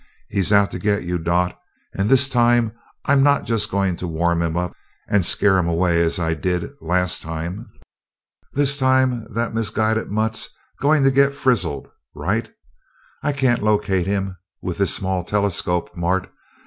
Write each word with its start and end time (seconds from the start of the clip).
"He's 0.29 0.51
out 0.51 0.71
to 0.71 0.79
get 0.79 1.03
you, 1.03 1.19
Dot 1.19 1.55
and 1.93 2.09
this 2.09 2.27
time 2.27 2.71
I'm 3.05 3.21
not 3.21 3.45
just 3.45 3.69
going 3.69 3.97
to 3.97 4.07
warm 4.07 4.41
him 4.41 4.57
up 4.57 4.73
and 5.07 5.23
scare 5.23 5.59
him 5.59 5.67
away, 5.67 6.01
as 6.01 6.17
I 6.17 6.33
did 6.33 6.71
last 6.81 7.21
time. 7.21 7.69
This 8.51 8.79
time 8.79 9.31
that 9.31 9.53
misguided 9.53 10.09
mutt's 10.09 10.49
going 10.81 11.03
to 11.03 11.11
get 11.11 11.35
frizzled 11.35 11.87
right.... 12.15 12.51
I 13.21 13.31
can't 13.31 13.61
locate 13.61 14.07
him 14.07 14.37
with 14.59 14.79
this 14.79 14.91
small 14.95 15.23
telescope, 15.23 15.95
Mart. 15.95 16.31